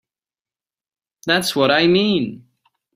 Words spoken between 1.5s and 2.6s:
what I mean.